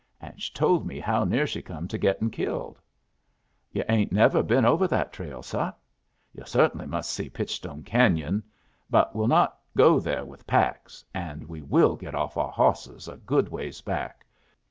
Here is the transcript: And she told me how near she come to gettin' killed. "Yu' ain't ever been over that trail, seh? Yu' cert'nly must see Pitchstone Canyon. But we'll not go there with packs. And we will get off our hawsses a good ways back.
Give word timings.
And 0.19 0.41
she 0.41 0.51
told 0.51 0.83
me 0.87 0.99
how 0.99 1.25
near 1.25 1.45
she 1.45 1.61
come 1.61 1.87
to 1.89 1.97
gettin' 1.99 2.31
killed. 2.31 2.79
"Yu' 3.71 3.83
ain't 3.87 4.17
ever 4.17 4.41
been 4.41 4.65
over 4.65 4.87
that 4.87 5.13
trail, 5.13 5.43
seh? 5.43 5.69
Yu' 6.33 6.43
cert'nly 6.43 6.87
must 6.87 7.11
see 7.11 7.29
Pitchstone 7.29 7.83
Canyon. 7.83 8.41
But 8.89 9.15
we'll 9.15 9.27
not 9.27 9.59
go 9.77 9.99
there 9.99 10.25
with 10.25 10.47
packs. 10.47 11.05
And 11.13 11.47
we 11.47 11.61
will 11.61 11.95
get 11.95 12.15
off 12.15 12.35
our 12.35 12.49
hawsses 12.51 13.07
a 13.07 13.17
good 13.17 13.47
ways 13.49 13.81
back. 13.81 14.25